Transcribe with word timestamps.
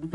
Del 0.00 0.12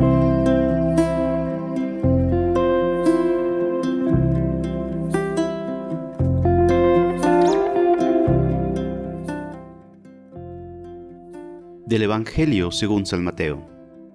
Evangelio 12.02 12.72
según 12.72 13.06
San 13.06 13.24
Mateo. 13.24 13.64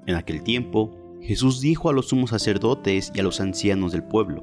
En 0.06 0.16
aquel 0.16 0.42
tiempo, 0.42 0.90
Jesús 1.22 1.60
dijo 1.60 1.88
a 1.88 1.92
los 1.92 2.08
sumos 2.08 2.30
sacerdotes 2.30 3.12
y 3.14 3.20
a 3.20 3.22
los 3.22 3.40
ancianos 3.40 3.92
del 3.92 4.02
pueblo, 4.02 4.42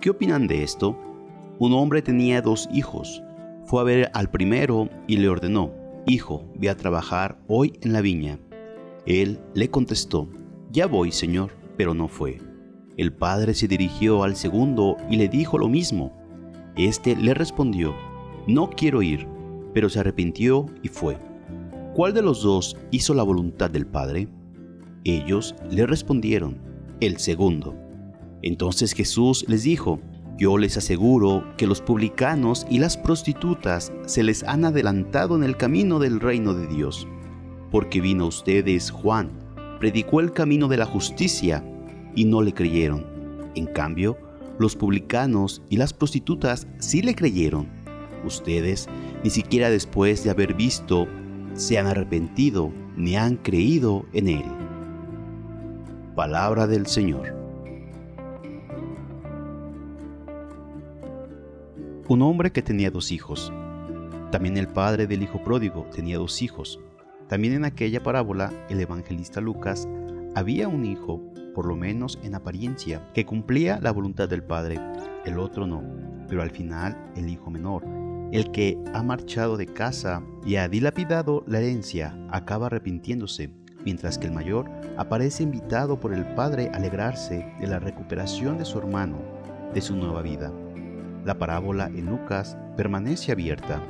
¿qué 0.00 0.08
opinan 0.10 0.46
de 0.46 0.62
esto? 0.62 0.98
Un 1.58 1.74
hombre 1.74 2.00
tenía 2.00 2.40
dos 2.40 2.68
hijos. 2.72 3.22
Fue 3.64 3.82
a 3.82 3.84
ver 3.84 4.10
al 4.14 4.30
primero 4.30 4.88
y 5.06 5.18
le 5.18 5.28
ordenó, 5.28 5.74
Hijo, 6.06 6.50
ve 6.54 6.70
a 6.70 6.76
trabajar 6.76 7.36
hoy 7.48 7.74
en 7.82 7.92
la 7.92 8.00
viña. 8.00 8.38
Él 9.08 9.40
le 9.54 9.70
contestó, 9.70 10.28
Ya 10.70 10.86
voy, 10.86 11.12
Señor, 11.12 11.52
pero 11.78 11.94
no 11.94 12.08
fue. 12.08 12.42
El 12.98 13.10
padre 13.10 13.54
se 13.54 13.66
dirigió 13.66 14.22
al 14.22 14.36
segundo 14.36 14.98
y 15.08 15.16
le 15.16 15.30
dijo 15.30 15.56
lo 15.56 15.66
mismo. 15.66 16.12
Este 16.76 17.16
le 17.16 17.32
respondió, 17.32 17.94
No 18.46 18.68
quiero 18.68 19.00
ir, 19.00 19.26
pero 19.72 19.88
se 19.88 20.00
arrepintió 20.00 20.66
y 20.82 20.88
fue. 20.88 21.16
¿Cuál 21.94 22.12
de 22.12 22.20
los 22.20 22.42
dos 22.42 22.76
hizo 22.90 23.14
la 23.14 23.22
voluntad 23.22 23.70
del 23.70 23.86
Padre? 23.86 24.28
Ellos 25.04 25.54
le 25.70 25.86
respondieron, 25.86 26.58
el 27.00 27.16
segundo. 27.16 27.74
Entonces 28.42 28.92
Jesús 28.92 29.46
les 29.48 29.62
dijo, 29.62 30.00
yo 30.36 30.58
les 30.58 30.76
aseguro 30.76 31.44
que 31.56 31.66
los 31.66 31.80
publicanos 31.80 32.66
y 32.68 32.78
las 32.78 32.98
prostitutas 32.98 33.90
se 34.04 34.22
les 34.22 34.42
han 34.42 34.66
adelantado 34.66 35.34
en 35.34 35.44
el 35.44 35.56
camino 35.56 35.98
del 35.98 36.20
reino 36.20 36.52
de 36.52 36.66
Dios, 36.66 37.08
porque 37.70 38.00
vino 38.00 38.24
a 38.24 38.28
ustedes 38.28 38.90
Juan, 38.90 39.30
predicó 39.78 40.20
el 40.20 40.32
camino 40.32 40.68
de 40.68 40.76
la 40.76 40.86
justicia 40.86 41.64
y 42.14 42.24
no 42.24 42.42
le 42.42 42.52
creyeron. 42.52 43.06
En 43.54 43.66
cambio, 43.66 44.16
los 44.58 44.74
publicanos 44.76 45.62
y 45.68 45.76
las 45.76 45.92
prostitutas 45.92 46.66
sí 46.78 47.02
le 47.02 47.14
creyeron. 47.14 47.68
Ustedes, 48.24 48.88
ni 49.22 49.30
siquiera 49.30 49.70
después 49.70 50.24
de 50.24 50.30
haber 50.30 50.54
visto 50.54 51.06
se 51.54 51.78
han 51.78 51.86
arrepentido 51.86 52.72
ni 52.96 53.16
han 53.16 53.36
creído 53.36 54.04
en 54.12 54.28
Él. 54.28 54.44
Palabra 56.14 56.66
del 56.66 56.86
Señor. 56.86 57.34
Un 62.08 62.22
hombre 62.22 62.50
que 62.50 62.62
tenía 62.62 62.90
dos 62.90 63.12
hijos. 63.12 63.52
También 64.30 64.56
el 64.56 64.66
padre 64.66 65.06
del 65.06 65.22
hijo 65.22 65.42
pródigo 65.42 65.86
tenía 65.94 66.18
dos 66.18 66.42
hijos. 66.42 66.80
También 67.28 67.54
en 67.54 67.64
aquella 67.64 68.02
parábola 68.02 68.52
el 68.70 68.80
evangelista 68.80 69.40
Lucas 69.40 69.86
había 70.34 70.68
un 70.68 70.84
hijo, 70.86 71.20
por 71.54 71.66
lo 71.66 71.76
menos 71.76 72.18
en 72.22 72.34
apariencia, 72.34 73.06
que 73.12 73.26
cumplía 73.26 73.78
la 73.80 73.90
voluntad 73.90 74.28
del 74.28 74.42
padre, 74.42 74.80
el 75.24 75.38
otro 75.38 75.66
no, 75.66 75.82
pero 76.28 76.42
al 76.42 76.50
final 76.50 76.96
el 77.16 77.28
hijo 77.28 77.50
menor, 77.50 77.84
el 78.32 78.50
que 78.50 78.78
ha 78.94 79.02
marchado 79.02 79.56
de 79.56 79.66
casa 79.66 80.22
y 80.44 80.56
ha 80.56 80.68
dilapidado 80.68 81.44
la 81.46 81.58
herencia 81.58 82.16
acaba 82.30 82.66
arrepintiéndose, 82.66 83.50
mientras 83.84 84.18
que 84.18 84.26
el 84.26 84.32
mayor 84.32 84.70
aparece 84.96 85.42
invitado 85.42 85.98
por 86.00 86.14
el 86.14 86.24
padre 86.34 86.70
a 86.72 86.76
alegrarse 86.76 87.52
de 87.60 87.66
la 87.66 87.78
recuperación 87.78 88.58
de 88.58 88.64
su 88.64 88.78
hermano, 88.78 89.18
de 89.74 89.80
su 89.80 89.96
nueva 89.96 90.22
vida. 90.22 90.52
La 91.24 91.38
parábola 91.38 91.86
en 91.86 92.06
Lucas 92.06 92.56
permanece 92.76 93.32
abierta. 93.32 93.82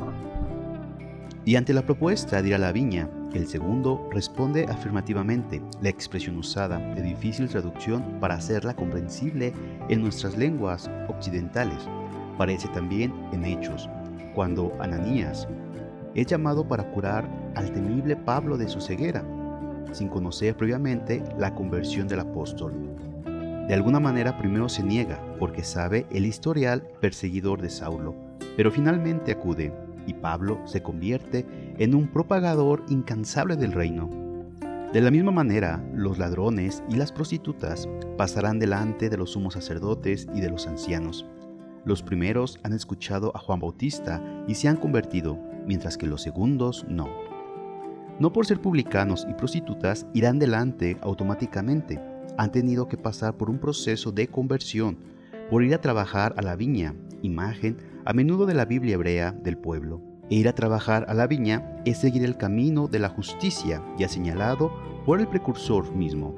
Y 1.45 1.57
ante 1.57 1.73
la 1.73 1.83
propuesta 1.83 2.43
de 2.43 2.49
ir 2.49 2.55
a 2.55 2.59
la 2.59 2.73
viña, 2.73 3.09
el 3.35 3.47
segundo 3.47 4.09
responde 4.11 4.65
afirmativamente, 4.69 5.63
la 5.83 5.91
expresión 5.91 6.39
usada 6.39 6.79
de 6.95 7.03
difícil 7.03 7.49
traducción 7.49 8.19
para 8.21 8.35
hacerla 8.35 8.75
comprensible 8.75 9.53
en 9.89 10.01
nuestras 10.01 10.37
lenguas 10.37 10.91
occidentales. 11.09 11.79
Parece 12.39 12.69
también 12.69 13.13
en 13.33 13.45
Hechos, 13.45 13.89
cuando 14.35 14.73
Ananías 14.81 15.47
es 16.15 16.27
llamado 16.27 16.67
para 16.67 16.91
curar 16.91 17.29
al 17.55 17.71
temible 17.73 18.17
Pablo 18.17 18.57
de 18.57 18.69
su 18.69 18.81
ceguera, 18.81 19.25
sin 19.93 20.09
conocer 20.09 20.57
previamente 20.57 21.23
la 21.39 21.55
conversión 21.55 22.09
del 22.09 22.21
apóstol. 22.21 22.73
De 23.69 23.75
alguna 23.75 24.01
manera 24.01 24.39
primero 24.39 24.71
se 24.71 24.83
niega 24.83 25.21
porque 25.39 25.63
sabe 25.63 26.07
el 26.11 26.25
historial 26.25 26.89
perseguidor 27.01 27.61
de 27.61 27.69
Saulo, 27.69 28.15
pero 28.57 28.71
finalmente 28.71 29.33
acude 29.33 29.73
y 30.09 30.15
Pablo 30.15 30.61
se 30.65 30.83
convierte 30.83 31.47
en 31.79 31.95
un 31.95 32.09
propagador 32.09 32.85
incansable 32.89 33.57
del 33.57 33.73
reino. 33.73 34.11
De 34.93 35.01
la 35.01 35.11
misma 35.11 35.31
manera, 35.31 35.85
los 35.95 36.19
ladrones 36.19 36.83
y 36.89 36.97
las 36.97 37.13
prostitutas 37.13 37.89
pasarán 38.17 38.59
delante 38.59 39.11
de 39.11 39.19
los 39.19 39.31
sumos 39.31 39.55
sacerdotes 39.55 40.27
y 40.35 40.41
de 40.41 40.51
los 40.51 40.67
ancianos, 40.67 41.27
los 41.89 42.03
primeros 42.03 42.59
han 42.65 42.75
escuchado 42.75 43.33
a 43.35 43.39
Juan 43.39 43.61
Bautista 43.61 44.23
y 44.47 44.57
se 44.57 44.69
han 44.69 44.77
convertido, 44.77 45.39
mientras 45.67 45.97
que 45.97 46.07
los 46.07 46.21
segundos 46.21 46.85
no. 46.87 47.09
No 48.19 48.31
por 48.31 48.45
ser 48.45 48.61
publicanos 48.61 49.27
y 49.27 49.33
prostitutas 49.33 50.07
irán 50.13 50.39
delante 50.39 50.99
automáticamente, 51.01 51.99
han 52.37 52.53
tenido 52.53 52.89
que 52.89 52.99
pasar 52.99 53.39
por 53.39 53.49
un 53.49 53.59
proceso 53.59 54.13
de 54.13 54.29
conversión, 54.29 54.99
por 55.51 55.63
ir 55.63 55.75
a 55.75 55.81
trabajar 55.81 56.35
a 56.37 56.43
la 56.43 56.57
viña, 56.57 56.95
imagen 57.23 57.79
a 58.05 58.13
menudo 58.13 58.47
de 58.47 58.55
la 58.55 58.65
Biblia 58.65 58.95
hebrea 58.95 59.33
del 59.33 59.59
pueblo. 59.59 60.03
E 60.31 60.37
ir 60.37 60.49
a 60.49 60.55
trabajar 60.55 61.07
a 61.09 61.15
la 61.15 61.27
viña 61.27 61.81
es 61.85 61.99
seguir 61.99 62.25
el 62.25 62.37
camino 62.37 62.87
de 62.87 62.99
la 62.99 63.09
justicia 63.09 63.83
ya 63.99 64.09
señalado 64.09 64.73
por 65.07 65.21
el 65.21 65.29
precursor 65.29 65.95
mismo. 65.95 66.35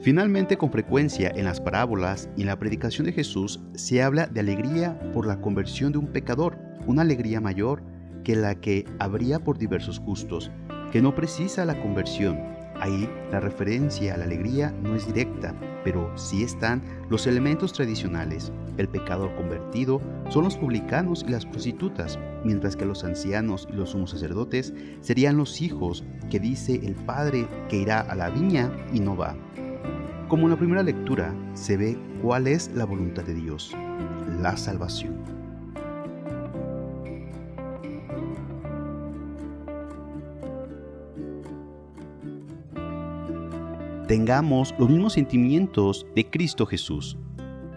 Finalmente, 0.00 0.58
con 0.58 0.70
frecuencia 0.70 1.32
en 1.34 1.46
las 1.46 1.60
parábolas 1.60 2.28
y 2.36 2.42
en 2.42 2.48
la 2.48 2.58
predicación 2.58 3.06
de 3.06 3.12
Jesús 3.12 3.60
se 3.74 4.02
habla 4.02 4.26
de 4.26 4.40
alegría 4.40 5.00
por 5.12 5.26
la 5.26 5.40
conversión 5.40 5.92
de 5.92 5.98
un 5.98 6.08
pecador, 6.08 6.58
una 6.86 7.02
alegría 7.02 7.40
mayor 7.40 7.82
que 8.22 8.36
la 8.36 8.56
que 8.56 8.84
habría 8.98 9.38
por 9.38 9.56
diversos 9.56 9.98
justos, 9.98 10.50
que 10.92 11.00
no 11.00 11.14
precisa 11.14 11.64
la 11.64 11.80
conversión. 11.80 12.55
Ahí 12.80 13.08
la 13.30 13.40
referencia 13.40 14.14
a 14.14 14.16
la 14.18 14.24
alegría 14.24 14.74
no 14.82 14.94
es 14.94 15.06
directa, 15.06 15.54
pero 15.84 16.10
sí 16.16 16.42
están 16.42 16.82
los 17.08 17.26
elementos 17.26 17.72
tradicionales. 17.72 18.52
El 18.76 18.88
pecador 18.88 19.34
convertido 19.34 20.00
son 20.28 20.44
los 20.44 20.56
publicanos 20.56 21.24
y 21.26 21.30
las 21.30 21.46
prostitutas, 21.46 22.18
mientras 22.44 22.76
que 22.76 22.84
los 22.84 23.04
ancianos 23.04 23.66
y 23.70 23.74
los 23.74 23.90
sumos 23.90 24.10
sacerdotes 24.10 24.74
serían 25.00 25.36
los 25.36 25.62
hijos 25.62 26.04
que 26.30 26.40
dice 26.40 26.74
el 26.84 26.94
padre 26.94 27.46
que 27.68 27.76
irá 27.76 28.00
a 28.00 28.14
la 28.14 28.30
viña 28.30 28.70
y 28.92 29.00
no 29.00 29.16
va. 29.16 29.36
Como 30.28 30.44
en 30.44 30.50
la 30.50 30.56
primera 30.56 30.82
lectura 30.82 31.34
se 31.54 31.76
ve 31.76 31.96
cuál 32.20 32.46
es 32.46 32.70
la 32.74 32.84
voluntad 32.84 33.22
de 33.22 33.34
Dios, 33.34 33.72
la 34.40 34.56
salvación. 34.56 35.35
Tengamos 44.06 44.74
los 44.78 44.88
mismos 44.88 45.14
sentimientos 45.14 46.06
de 46.14 46.28
Cristo 46.30 46.66
Jesús. 46.66 47.18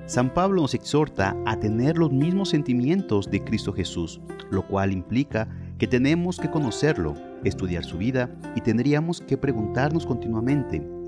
San 0.06 0.34
Pablo 0.34 0.62
nos 0.62 0.74
exhorta 0.74 1.36
a 1.46 1.60
tener 1.60 1.98
los 1.98 2.12
mismos 2.12 2.50
sentimientos 2.50 3.30
de 3.30 3.44
Cristo 3.44 3.74
Jesús, 3.74 4.22
lo 4.50 4.68
cual 4.68 4.92
implica 4.92 5.48
que 5.78 5.88
tenemos 5.88 6.38
que 6.38 6.50
conocerlo, 6.50 7.16
estudiar 7.44 7.84
su 7.84 7.98
vida 7.98 8.30
y 8.56 8.62
tendríamos 8.62 9.22
que 9.22 9.38
preguntarnos 9.38 10.06
continuamente 10.06 11.00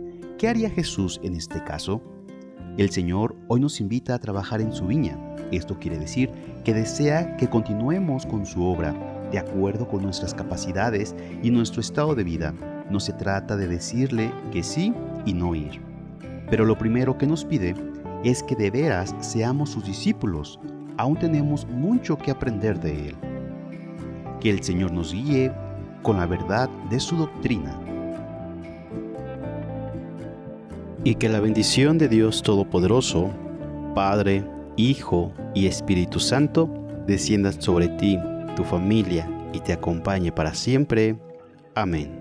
¿Qué 0.41 0.47
haría 0.47 0.71
Jesús 0.71 1.19
en 1.21 1.35
este 1.35 1.63
caso? 1.63 2.01
El 2.79 2.89
Señor 2.89 3.35
hoy 3.47 3.59
nos 3.59 3.79
invita 3.79 4.15
a 4.15 4.19
trabajar 4.19 4.59
en 4.59 4.73
su 4.73 4.87
viña. 4.87 5.15
Esto 5.51 5.77
quiere 5.77 5.99
decir 5.99 6.31
que 6.65 6.73
desea 6.73 7.37
que 7.37 7.47
continuemos 7.47 8.25
con 8.25 8.47
su 8.47 8.63
obra, 8.63 8.95
de 9.31 9.37
acuerdo 9.37 9.87
con 9.87 10.01
nuestras 10.01 10.33
capacidades 10.33 11.15
y 11.43 11.51
nuestro 11.51 11.79
estado 11.79 12.15
de 12.15 12.23
vida. 12.23 12.55
No 12.91 12.99
se 12.99 13.13
trata 13.13 13.55
de 13.55 13.67
decirle 13.67 14.31
que 14.51 14.61
sí 14.61 14.93
y 15.25 15.33
no 15.33 15.55
ir. 15.55 15.81
Pero 16.49 16.65
lo 16.65 16.77
primero 16.77 17.17
que 17.17 17.25
nos 17.25 17.45
pide 17.45 17.73
es 18.23 18.43
que 18.43 18.55
de 18.55 18.69
veras 18.69 19.15
seamos 19.21 19.71
sus 19.71 19.85
discípulos. 19.85 20.59
Aún 20.97 21.17
tenemos 21.17 21.65
mucho 21.65 22.17
que 22.17 22.31
aprender 22.31 22.79
de 22.79 23.09
Él. 23.09 23.15
Que 24.39 24.49
el 24.49 24.61
Señor 24.61 24.91
nos 24.91 25.13
guíe 25.13 25.51
con 26.03 26.17
la 26.17 26.25
verdad 26.25 26.69
de 26.89 26.99
su 26.99 27.15
doctrina 27.15 27.79
y 31.03 31.15
que 31.15 31.29
la 31.29 31.39
bendición 31.39 31.97
de 31.97 32.07
Dios 32.07 32.43
Todopoderoso, 32.43 33.31
Padre, 33.95 34.43
Hijo 34.77 35.31
y 35.53 35.67
Espíritu 35.67 36.19
Santo, 36.19 36.69
descienda 37.07 37.51
sobre 37.51 37.87
ti, 37.87 38.19
tu 38.55 38.63
familia 38.63 39.27
y 39.53 39.59
te 39.59 39.73
acompañe 39.73 40.31
para 40.31 40.53
siempre. 40.53 41.17
Amén. 41.75 42.20